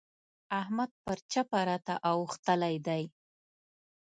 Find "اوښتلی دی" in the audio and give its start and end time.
2.11-3.03